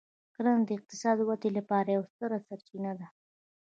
[0.33, 3.07] کرنه د اقتصادي ودې لپاره یوه ستره سرچینه ده.